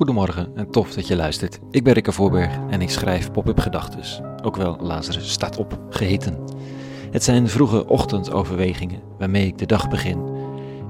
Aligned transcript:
Goedemorgen 0.00 0.56
en 0.56 0.70
tof 0.70 0.92
dat 0.92 1.06
je 1.06 1.16
luistert. 1.16 1.58
Ik 1.70 1.84
ben 1.84 1.92
Rikke 1.92 2.12
Voorberg 2.12 2.58
en 2.70 2.80
ik 2.80 2.90
schrijf 2.90 3.30
Pop-up 3.30 3.58
Gedachtes, 3.58 4.20
ook 4.42 4.56
wel 4.56 4.76
Lazarus 4.80 5.30
staat 5.30 5.56
op 5.56 5.78
geheten. 5.90 6.38
Het 7.10 7.24
zijn 7.24 7.48
vroege 7.48 7.86
ochtendoverwegingen 7.86 9.00
waarmee 9.18 9.46
ik 9.46 9.58
de 9.58 9.66
dag 9.66 9.88
begin, 9.88 10.22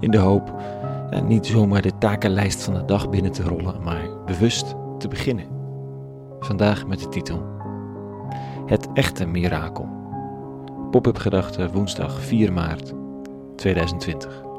in 0.00 0.11
de 0.11 0.18
hoop 0.18 0.54
niet 1.25 1.46
zomaar 1.46 1.82
de 1.82 1.98
takenlijst 1.98 2.62
van 2.62 2.75
de 2.75 2.84
dag 2.84 3.11
binnen 3.11 3.32
te 3.32 3.43
rollen, 3.43 3.82
maar 3.82 4.25
bewust 4.27 4.75
te 4.98 5.09
beginnen. 5.09 5.46
Vandaag 6.40 6.86
met 6.86 6.98
de 6.98 7.08
titel 7.08 7.42
Het 8.66 8.88
echte 8.92 9.27
mirakel. 9.27 9.88
Pop-up 10.90 11.18
Gedachten 11.18 11.72
woensdag 11.72 12.20
4 12.20 12.52
maart 12.52 12.92
2020. 13.56 14.50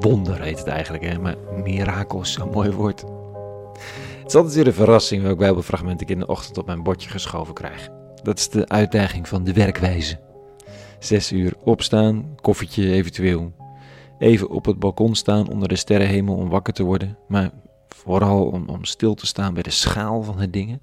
Wonder 0.00 0.40
heet 0.40 0.58
het 0.58 0.66
eigenlijk, 0.66 1.04
hè? 1.04 1.18
maar 1.18 1.34
is 2.20 2.32
zo'n 2.32 2.50
mooi 2.50 2.70
woord. 2.70 3.00
Het 4.18 4.26
is 4.26 4.34
altijd 4.34 4.54
weer 4.54 4.66
een 4.66 4.72
verrassing 4.72 5.22
welk 5.22 5.38
bijbelfragment 5.38 6.00
ik 6.00 6.10
in 6.10 6.18
de 6.18 6.26
ochtend 6.26 6.58
op 6.58 6.66
mijn 6.66 6.82
bordje 6.82 7.10
geschoven 7.10 7.54
krijg. 7.54 7.88
Dat 8.22 8.38
is 8.38 8.48
de 8.48 8.68
uitdaging 8.68 9.28
van 9.28 9.44
de 9.44 9.52
werkwijze. 9.52 10.18
Zes 10.98 11.32
uur 11.32 11.54
opstaan, 11.64 12.34
koffietje 12.40 12.92
eventueel. 12.92 13.52
Even 14.18 14.50
op 14.50 14.64
het 14.64 14.78
balkon 14.78 15.14
staan 15.14 15.48
onder 15.48 15.68
de 15.68 15.76
sterrenhemel 15.76 16.36
om 16.36 16.48
wakker 16.48 16.72
te 16.72 16.82
worden, 16.82 17.18
maar 17.28 17.50
vooral 17.88 18.46
om, 18.46 18.68
om 18.68 18.84
stil 18.84 19.14
te 19.14 19.26
staan 19.26 19.54
bij 19.54 19.62
de 19.62 19.70
schaal 19.70 20.22
van 20.22 20.36
de 20.36 20.50
dingen, 20.50 20.80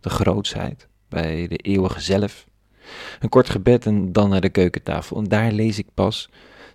de 0.00 0.10
grootsheid, 0.10 0.88
bij 1.08 1.48
de 1.48 1.56
eeuwige 1.56 2.00
zelf. 2.00 2.46
Een 3.20 3.28
kort 3.28 3.50
gebed 3.50 3.86
en 3.86 4.12
dan 4.12 4.28
naar 4.28 4.40
de 4.40 4.48
keukentafel. 4.48 5.16
En 5.16 5.24
daar 5.24 5.52
lees 5.52 5.78
ik 5.78 5.86
pas 5.94 6.28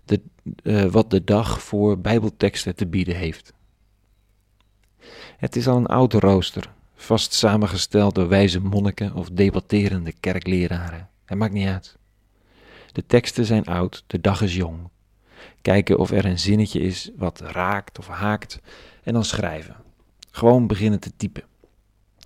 de, 0.05 0.21
uh, 0.63 0.85
wat 0.85 1.09
de 1.09 1.23
dag 1.23 1.61
voor 1.61 1.99
Bijbelteksten 1.99 2.75
te 2.75 2.87
bieden 2.87 3.15
heeft. 3.15 3.53
Het 5.37 5.55
is 5.55 5.67
al 5.67 5.77
een 5.77 5.85
oude 5.85 6.19
rooster, 6.19 6.73
vast 6.95 7.33
samengesteld 7.33 8.15
door 8.15 8.27
wijze 8.27 8.59
monniken 8.59 9.13
of 9.13 9.29
debatterende 9.29 10.13
kerkleraren. 10.19 11.09
Het 11.25 11.37
maakt 11.37 11.53
niet 11.53 11.67
uit. 11.67 11.97
De 12.91 13.05
teksten 13.05 13.45
zijn 13.45 13.65
oud, 13.65 14.03
de 14.07 14.21
dag 14.21 14.41
is 14.41 14.55
jong. 14.55 14.89
Kijken 15.61 15.99
of 15.99 16.11
er 16.11 16.25
een 16.25 16.39
zinnetje 16.39 16.79
is 16.79 17.11
wat 17.15 17.39
raakt 17.39 17.99
of 17.99 18.07
haakt 18.07 18.59
en 19.03 19.13
dan 19.13 19.25
schrijven. 19.25 19.75
Gewoon 20.31 20.67
beginnen 20.67 20.99
te 20.99 21.11
typen. 21.17 21.43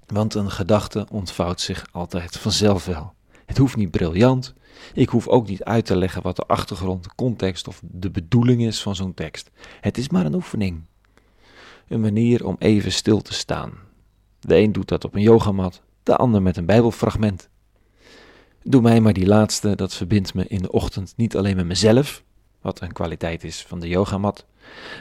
Want 0.05 0.33
een 0.33 0.51
gedachte 0.51 1.07
ontvouwt 1.11 1.61
zich 1.61 1.85
altijd 1.91 2.37
vanzelf 2.37 2.85
wel. 2.85 3.14
Het 3.45 3.57
hoeft 3.57 3.75
niet 3.75 3.91
briljant, 3.91 4.53
ik 4.93 5.09
hoef 5.09 5.27
ook 5.27 5.47
niet 5.47 5.63
uit 5.63 5.85
te 5.85 5.95
leggen 5.95 6.21
wat 6.21 6.35
de 6.35 6.45
achtergrond, 6.45 7.03
de 7.03 7.09
context 7.15 7.67
of 7.67 7.81
de 7.83 8.11
bedoeling 8.11 8.61
is 8.61 8.81
van 8.81 8.95
zo'n 8.95 9.13
tekst. 9.13 9.51
Het 9.81 9.97
is 9.97 10.09
maar 10.09 10.25
een 10.25 10.33
oefening. 10.33 10.81
Een 11.87 12.01
manier 12.01 12.45
om 12.45 12.55
even 12.59 12.91
stil 12.91 13.21
te 13.21 13.33
staan. 13.33 13.73
De 14.39 14.55
een 14.55 14.71
doet 14.71 14.87
dat 14.87 15.05
op 15.05 15.15
een 15.15 15.21
yogamat, 15.21 15.81
de 16.03 16.15
ander 16.15 16.41
met 16.41 16.57
een 16.57 16.65
bijbelfragment. 16.65 17.49
Doe 18.63 18.81
mij 18.81 19.01
maar 19.01 19.13
die 19.13 19.25
laatste, 19.25 19.75
dat 19.75 19.93
verbindt 19.93 20.33
me 20.33 20.47
in 20.47 20.61
de 20.61 20.71
ochtend 20.71 21.13
niet 21.17 21.35
alleen 21.35 21.55
met 21.55 21.65
mezelf, 21.65 22.23
wat 22.61 22.81
een 22.81 22.91
kwaliteit 22.91 23.43
is 23.43 23.63
van 23.63 23.79
de 23.79 23.87
yogamat, 23.87 24.45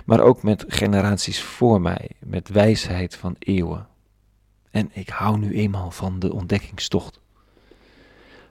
maar 0.05 0.21
ook 0.21 0.43
met 0.43 0.65
generaties 0.69 1.43
voor 1.43 1.81
mij, 1.81 2.11
met 2.19 2.49
wijsheid 2.49 3.17
van 3.17 3.37
eeuwen. 3.39 3.87
En 4.71 4.91
ik 4.93 5.09
hou 5.09 5.39
nu 5.39 5.55
eenmaal 5.55 5.91
van 5.91 6.19
de 6.19 6.33
ontdekkingstocht. 6.33 7.21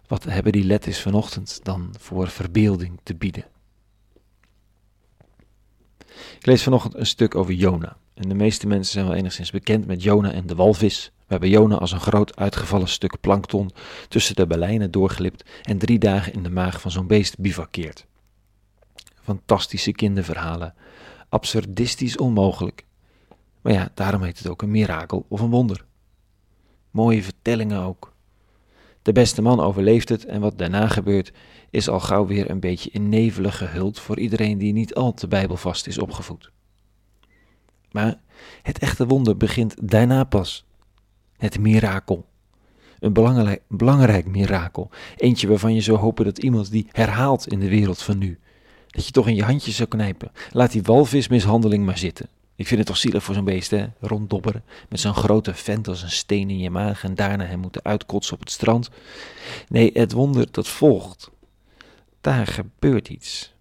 Wat 0.08 0.24
hebben 0.24 0.52
die 0.52 0.64
letters 0.64 1.02
vanochtend 1.02 1.60
dan 1.64 1.94
voor 2.00 2.28
verbeelding 2.28 3.00
te 3.04 3.16
bieden? 3.16 3.46
Ik 6.40 6.46
lees 6.46 6.64
vanochtend 6.64 6.96
een 6.96 7.06
stuk 7.06 7.36
over 7.36 7.54
Jona. 7.54 7.98
En 8.14 8.30
de 8.30 8.36
meeste 8.36 8.68
mensen 8.68 8.94
zijn 8.94 9.06
wel 9.06 9.16
enigszins 9.16 9.52
bekend 9.52 9.86
met 9.86 10.04
Jona 10.04 10.32
en 10.32 10.48
de 10.48 10.56
walvis. 10.56 11.12
We 11.18 11.26
hebben 11.28 11.50
Jona 11.50 11.78
als 11.78 11.92
een 11.92 12.00
groot 12.00 12.36
uitgevallen 12.36 12.88
stuk 12.88 13.20
plankton 13.22 13.72
tussen 14.08 14.36
de 14.36 14.48
belijnen 14.48 14.92
doorglipt 14.92 15.50
en 15.64 15.78
drie 15.78 16.00
dagen 16.00 16.34
in 16.34 16.44
de 16.44 16.50
maag 16.50 16.82
van 16.82 16.92
zo'n 16.92 17.08
beest 17.08 17.40
bivakkeert. 17.40 18.06
Fantastische 19.22 19.92
kinderverhalen, 19.92 20.74
absurdistisch 21.30 22.18
onmogelijk. 22.18 22.86
Maar 23.62 23.74
ja, 23.74 23.90
daarom 23.94 24.22
heet 24.22 24.38
het 24.38 24.48
ook 24.48 24.62
een 24.62 24.72
mirakel 24.72 25.26
of 25.28 25.40
een 25.40 25.50
wonder. 25.50 25.86
Mooie 26.92 27.24
vertellingen 27.24 27.82
ook. 27.82 28.13
De 29.04 29.12
beste 29.12 29.42
man 29.42 29.60
overleeft 29.60 30.10
het 30.10 30.26
en 30.26 30.42
wat 30.42 30.58
daarna 30.58 30.88
gebeurt 30.88 31.32
is 31.70 31.90
al 31.90 32.00
gauw 32.00 32.26
weer 32.26 32.50
een 32.50 32.60
beetje 32.60 32.90
in 32.90 33.10
nevelen 33.10 33.54
gehuld 33.54 34.00
voor 34.00 34.20
iedereen 34.20 34.58
die 34.58 34.74
niet 34.74 34.96
al 34.96 35.14
te 35.14 35.28
bijbelvast 35.28 35.88
is 35.88 35.98
opgevoed. 35.98 36.52
Maar 37.92 38.20
het 38.62 38.80
echte 38.80 39.08
wonder 39.08 39.38
begint 39.38 39.76
daarna 39.82 40.24
pas. 40.24 40.66
Het 41.38 41.60
mirakel. 41.60 42.26
Een 43.00 43.14
belangrijk, 43.14 43.62
belangrijk 43.68 44.26
mirakel. 44.26 44.90
Eentje 45.16 45.48
waarvan 45.48 45.74
je 45.74 45.82
zou 45.82 45.98
hopen 45.98 46.26
dat 46.26 46.38
iemand 46.38 46.72
die 46.72 46.88
herhaalt 46.92 47.48
in 47.48 47.60
de 47.60 47.70
wereld 47.70 48.02
van 48.02 48.18
nu. 48.18 48.40
Dat 48.88 49.06
je 49.06 49.12
toch 49.12 49.28
in 49.28 49.36
je 49.36 49.44
handjes 49.44 49.76
zou 49.76 49.90
knijpen. 49.90 50.32
Laat 50.52 50.72
die 50.72 50.84
walvismishandeling 50.84 51.86
maar 51.86 51.98
zitten. 51.98 52.30
Ik 52.64 52.70
vind 52.70 52.82
het 52.82 52.90
toch 52.90 52.98
zielig 52.98 53.24
voor 53.24 53.36
zo'n 53.36 53.44
beest, 53.44 53.72
hè? 53.72 53.86
Ronddobberen. 54.00 54.64
Met 54.90 55.00
zo'n 55.00 55.14
grote 55.14 55.54
vent 55.54 55.88
als 55.88 56.02
een 56.02 56.12
steen 56.12 56.50
in 56.50 56.60
je 56.60 56.70
maag 56.70 57.04
en 57.04 57.16
daarna 57.16 57.46
hem 57.46 57.60
moeten 57.60 57.84
uitkotsen 57.84 58.34
op 58.34 58.40
het 58.40 58.52
strand. 58.52 58.90
Nee, 59.68 59.90
het 59.94 60.12
wonder 60.12 60.48
dat 60.52 60.68
volgt. 60.68 61.32
Daar 62.22 62.48
gebeurt 62.48 63.10
iets. 63.10 63.54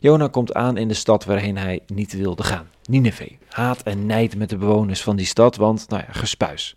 Jona 0.00 0.28
komt 0.28 0.54
aan 0.54 0.76
in 0.76 0.88
de 0.88 0.94
stad 0.94 1.24
waarheen 1.24 1.56
hij 1.56 1.80
niet 1.86 2.12
wilde 2.12 2.42
gaan. 2.42 2.68
Nineveh. 2.84 3.32
Haat 3.48 3.82
en 3.82 4.06
nijd 4.06 4.36
met 4.36 4.50
de 4.50 4.56
bewoners 4.56 5.02
van 5.02 5.16
die 5.16 5.26
stad, 5.26 5.56
want, 5.56 5.88
nou 5.88 6.02
ja, 6.06 6.12
gespuis. 6.12 6.76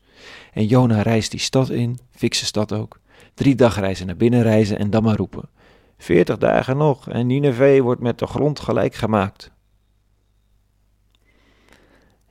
En 0.54 0.66
Jona 0.66 1.02
reist 1.02 1.32
die 1.32 1.40
stad 1.40 1.70
in, 1.70 2.00
fikse 2.12 2.46
stad 2.46 2.74
ook. 2.74 3.00
Drie 3.34 3.56
dagreizen 3.56 4.06
naar 4.06 4.18
binnen 4.18 4.42
reizen 4.42 4.78
en 4.78 4.90
dan 4.90 5.04
maar 5.04 5.18
roepen. 5.18 5.50
Veertig 5.98 6.38
dagen 6.38 6.78
nog 6.78 7.10
en 7.10 7.28
Nineveh 7.28 7.82
wordt 7.82 8.02
met 8.02 8.20
de 8.20 8.28
grond 8.28 8.60
gelijk 8.60 8.96
gemaakt. 8.96 9.52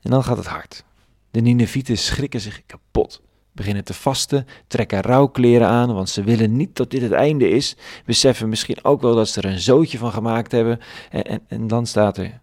En 0.03 0.11
dan 0.11 0.25
gaat 0.25 0.37
het 0.37 0.47
hard. 0.47 0.85
De 1.31 1.41
Ninevieten 1.41 1.99
schrikken 1.99 2.41
zich 2.41 2.63
kapot, 2.67 3.23
beginnen 3.53 3.85
te 3.85 3.95
vasten, 3.95 4.47
trekken 4.67 5.01
rouwkleren 5.01 5.69
aan, 5.69 5.95
want 5.95 6.09
ze 6.09 6.25
willen 6.25 6.57
niet 6.57 6.77
dat 6.77 6.91
dit 6.91 7.03
het 7.03 7.13
einde 7.13 7.49
is, 7.49 7.77
beseffen 8.05 8.49
misschien 8.49 8.85
ook 8.85 9.01
wel 9.01 9.15
dat 9.15 9.29
ze 9.29 9.41
er 9.41 9.51
een 9.51 9.61
zootje 9.61 9.99
van 9.99 10.13
gemaakt 10.13 10.53
hebben, 10.53 10.81
en, 11.11 11.25
en, 11.25 11.41
en 11.49 11.67
dan 11.67 11.87
staat 11.87 12.17
er... 12.17 12.41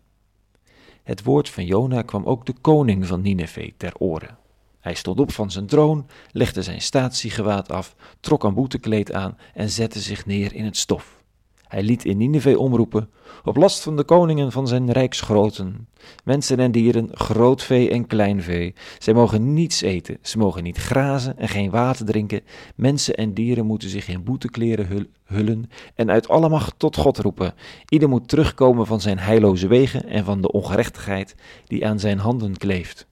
Het 1.03 1.23
woord 1.23 1.49
van 1.49 1.65
Jona 1.65 2.01
kwam 2.01 2.25
ook 2.25 2.45
de 2.45 2.53
koning 2.61 3.07
van 3.07 3.21
Nineveh 3.21 3.71
ter 3.77 3.93
oren. 3.97 4.37
Hij 4.79 4.93
stond 4.93 5.19
op 5.19 5.31
van 5.31 5.51
zijn 5.51 5.65
troon, 5.65 6.07
legde 6.31 6.63
zijn 6.63 6.81
statiegewaad 6.81 7.71
af, 7.71 7.95
trok 8.19 8.43
een 8.43 8.53
boetekleed 8.53 9.13
aan 9.13 9.37
en 9.53 9.69
zette 9.69 9.99
zich 9.99 10.25
neer 10.25 10.53
in 10.53 10.65
het 10.65 10.77
stof. 10.77 11.23
Hij 11.67 11.83
liet 11.83 12.05
in 12.05 12.17
Nineveh 12.17 12.59
omroepen, 12.59 13.09
op 13.43 13.55
last 13.55 13.83
van 13.83 13.95
de 13.95 14.03
koningen 14.03 14.51
van 14.51 14.67
zijn 14.67 14.91
rijksgroten, 14.91 15.87
mensen 16.23 16.59
en 16.59 16.71
dieren, 16.71 17.09
groot 17.11 17.63
vee 17.63 17.89
en 17.89 18.07
klein 18.07 18.41
vee. 18.41 18.73
Zij 18.99 19.13
mogen 19.13 19.53
niets 19.53 19.81
eten, 19.81 20.17
ze 20.21 20.37
mogen 20.37 20.63
niet 20.63 20.77
grazen 20.77 21.37
en 21.37 21.47
geen 21.47 21.69
water 21.69 22.05
drinken. 22.05 22.41
Mensen 22.75 23.15
en 23.15 23.33
dieren 23.33 23.65
moeten 23.65 23.89
zich 23.89 24.07
in 24.07 24.23
boetekleren 24.23 25.07
hullen 25.23 25.69
en 25.95 26.11
uit 26.11 26.27
alle 26.27 26.49
macht 26.49 26.73
tot 26.77 26.97
God 26.97 27.17
roepen. 27.17 27.53
Ieder 27.89 28.09
moet 28.09 28.27
terugkomen 28.27 28.85
van 28.85 29.01
zijn 29.01 29.19
heilloze 29.19 29.67
wegen 29.67 30.05
en 30.07 30.25
van 30.25 30.41
de 30.41 30.51
ongerechtigheid 30.51 31.35
die 31.65 31.87
aan 31.87 31.99
zijn 31.99 32.19
handen 32.19 32.57
kleeft. 32.57 33.07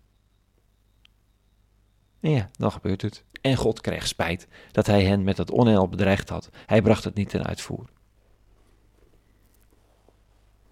En 2.19 2.31
ja, 2.31 2.49
dan 2.57 2.72
gebeurt 2.72 3.02
het. 3.02 3.23
En 3.41 3.55
God 3.55 3.81
kreeg 3.81 4.07
spijt 4.07 4.47
dat 4.72 4.85
hij 4.85 5.03
hen 5.03 5.23
met 5.23 5.37
het 5.37 5.52
onheil 5.52 5.87
bedreigd 5.87 6.29
had. 6.29 6.49
Hij 6.66 6.81
bracht 6.81 7.03
het 7.03 7.16
niet 7.16 7.29
ten 7.29 7.46
uitvoer. 7.46 7.93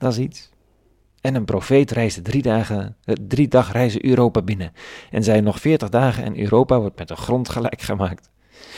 Dat 0.03 0.11
is 0.11 0.17
iets. 0.17 0.49
En 1.21 1.35
een 1.35 1.45
profeet 1.45 1.91
reisde 1.91 2.21
drie, 2.21 2.41
dagen, 2.41 2.97
eh, 3.03 3.15
drie 3.27 3.47
dag 3.47 3.71
reizen 3.71 4.05
Europa 4.05 4.41
binnen. 4.41 4.71
En 5.11 5.23
zei 5.23 5.41
nog 5.41 5.59
veertig 5.59 5.89
dagen 5.89 6.23
en 6.23 6.39
Europa 6.39 6.79
wordt 6.79 6.97
met 6.97 7.07
de 7.07 7.15
grond 7.15 7.49
gelijk 7.49 7.81
gemaakt. 7.81 8.29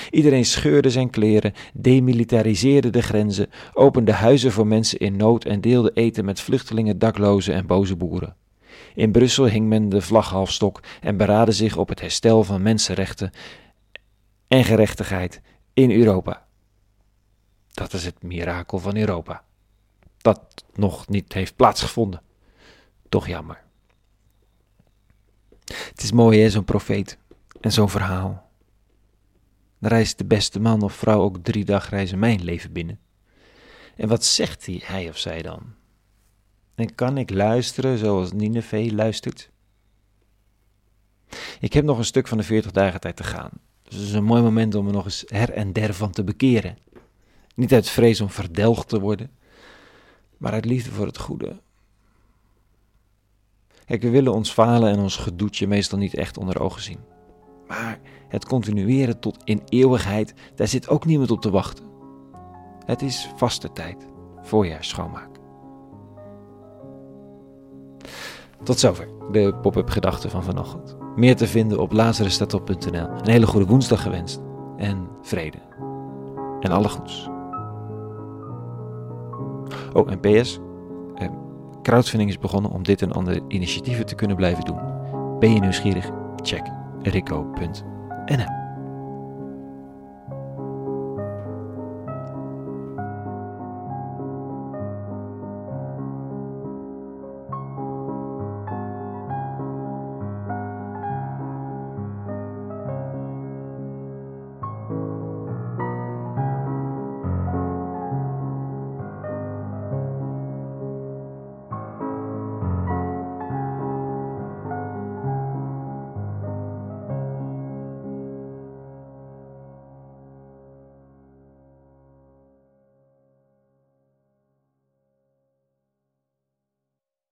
Iedereen 0.09 0.45
scheurde 0.45 0.89
zijn 0.89 1.09
kleren, 1.09 1.53
demilitariseerde 1.73 2.89
de 2.89 3.01
grenzen, 3.01 3.49
opende 3.73 4.11
huizen 4.11 4.51
voor 4.51 4.67
mensen 4.67 4.99
in 4.99 5.15
nood 5.15 5.45
en 5.45 5.61
deelde 5.61 5.91
eten 5.93 6.25
met 6.25 6.39
vluchtelingen, 6.39 6.99
daklozen 6.99 7.53
en 7.53 7.65
boze 7.65 7.95
boeren. 7.95 8.35
In 8.95 9.11
Brussel 9.11 9.45
hing 9.45 9.67
men 9.67 9.89
de 9.89 10.01
vlag 10.01 10.29
halfstok 10.29 10.83
en 11.01 11.17
beraadde 11.17 11.51
zich 11.51 11.77
op 11.77 11.89
het 11.89 12.01
herstel 12.01 12.43
van 12.43 12.61
mensenrechten 12.61 13.31
en 14.47 14.63
gerechtigheid 14.63 15.41
in 15.73 15.91
Europa. 15.91 16.45
Dat 17.73 17.93
is 17.93 18.05
het 18.05 18.23
mirakel 18.23 18.77
van 18.77 18.97
Europa 18.97 19.44
dat 20.25 20.63
nog 20.73 21.07
niet 21.07 21.33
heeft 21.33 21.55
plaatsgevonden. 21.55 22.21
Toch 23.09 23.27
jammer. 23.27 23.63
Het 25.65 26.03
is 26.03 26.11
mooi 26.11 26.39
hè, 26.41 26.49
zo'n 26.49 26.63
profeet 26.63 27.17
en 27.61 27.71
zo'n 27.71 27.89
verhaal. 27.89 28.49
reist 29.79 30.17
de 30.17 30.25
beste 30.25 30.59
man 30.59 30.81
of 30.81 30.93
vrouw 30.93 31.21
ook 31.21 31.37
drie 31.37 31.65
dagreizen 31.65 32.19
mijn 32.19 32.43
leven 32.43 32.71
binnen. 32.71 32.99
En 33.95 34.07
wat 34.07 34.23
zegt 34.23 34.65
hij, 34.65 35.09
of 35.09 35.17
zij 35.17 35.41
dan? 35.41 35.73
En 36.75 36.95
kan 36.95 37.17
ik 37.17 37.29
luisteren 37.29 37.97
zoals 37.97 38.31
Nineveh 38.31 38.91
luistert? 38.91 39.49
Ik 41.59 41.73
heb 41.73 41.83
nog 41.83 41.97
een 41.97 42.05
stuk 42.05 42.27
van 42.27 42.37
de 42.37 42.43
40 42.43 42.71
dagen 42.71 42.99
tijd 42.99 43.15
te 43.15 43.23
gaan. 43.23 43.51
Dus 43.83 43.95
het 43.95 44.03
is 44.03 44.13
een 44.13 44.23
mooi 44.23 44.41
moment 44.41 44.75
om 44.75 44.87
er 44.87 44.93
nog 44.93 45.05
eens 45.05 45.23
her 45.27 45.51
en 45.51 45.73
der 45.73 45.93
van 45.93 46.11
te 46.11 46.23
bekeren. 46.23 46.77
Niet 47.55 47.73
uit 47.73 47.89
vrees 47.89 48.21
om 48.21 48.29
verdelgd 48.29 48.89
te 48.89 48.99
worden, 48.99 49.31
maar 50.37 50.51
uit 50.51 50.65
liefde 50.65 50.91
voor 50.91 51.05
het 51.05 51.17
goede. 51.17 51.61
Kijk, 53.85 54.01
we 54.01 54.09
willen 54.09 54.33
ons 54.33 54.51
falen 54.51 54.91
en 54.91 54.99
ons 54.99 55.17
gedoetje 55.17 55.67
meestal 55.67 55.97
niet 55.97 56.15
echt 56.15 56.37
onder 56.37 56.61
ogen 56.61 56.81
zien. 56.81 56.99
Maar 57.67 57.99
het 58.27 58.45
continueren 58.45 59.19
tot 59.19 59.37
in 59.43 59.61
eeuwigheid, 59.65 60.33
daar 60.55 60.67
zit 60.67 60.89
ook 60.89 61.05
niemand 61.05 61.31
op 61.31 61.41
te 61.41 61.49
wachten. 61.49 61.85
Het 62.85 63.01
is 63.01 63.31
vaste 63.35 63.71
tijd, 63.71 64.07
voorjaar 64.41 64.83
schoonmaak. 64.83 65.29
Tot 68.63 68.79
zover 68.79 69.07
de 69.31 69.55
pop-up 69.61 69.89
gedachten 69.89 70.29
van 70.29 70.43
vanochtend. 70.43 70.97
Meer 71.15 71.35
te 71.35 71.47
vinden 71.47 71.79
op 71.79 71.91
lazarusstatop.nl. 71.91 73.07
Een 73.07 73.29
hele 73.29 73.47
goede 73.47 73.65
woensdag 73.65 74.01
gewenst 74.01 74.41
en 74.77 75.07
vrede. 75.21 75.59
En 76.59 76.71
alle 76.71 76.89
goeds. 76.89 77.29
Oh, 79.95 80.11
en 80.11 80.19
PS. 80.19 80.59
Eh, 81.15 81.29
crowdfunding 81.81 82.29
is 82.29 82.39
begonnen 82.39 82.71
om 82.71 82.83
dit 82.83 83.01
en 83.01 83.11
andere 83.11 83.41
initiatieven 83.47 84.05
te 84.05 84.15
kunnen 84.15 84.35
blijven 84.35 84.65
doen. 84.65 84.79
Ben 85.39 85.53
je 85.53 85.59
nieuwsgierig? 85.59 86.09
Check 86.35 86.71
rico.nl 87.01 88.64